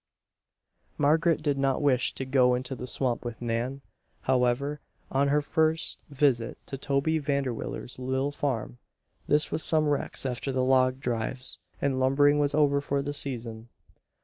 Margaret 0.97 1.43
did 1.43 1.59
not 1.59 1.79
wish 1.79 2.15
to 2.15 2.25
go 2.25 2.55
into 2.55 2.75
the 2.75 2.87
swamp 2.87 3.23
with 3.23 3.39
Nan, 3.39 3.83
however, 4.21 4.81
on 5.11 5.27
her 5.27 5.41
first 5.41 6.01
visit 6.09 6.57
to 6.65 6.75
Toby 6.75 7.19
Vanderwiller's 7.19 7.99
little 7.99 8.31
farm. 8.31 8.79
This 9.27 9.51
was 9.51 9.61
some 9.61 9.87
weeks 9.87 10.25
after 10.25 10.51
the 10.51 10.63
log 10.63 11.01
drives, 11.01 11.59
and 11.79 11.99
lumbering 11.99 12.39
was 12.39 12.55
over 12.55 12.81
for 12.81 13.03
the 13.03 13.13
season. 13.13 13.69